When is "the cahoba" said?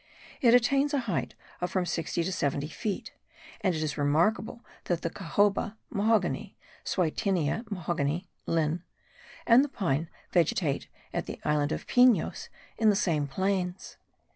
5.03-5.75